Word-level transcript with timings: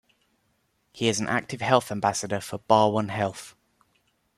He 0.93 1.09
is 1.09 1.19
an 1.19 1.27
active 1.29 1.61
health 1.61 1.91
ambassador 1.91 2.39
for 2.41 2.57
Barwon 2.57 3.09
Health. 3.09 3.55